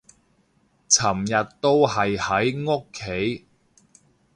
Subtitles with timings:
[0.89, 3.45] 尋日都係喺屋企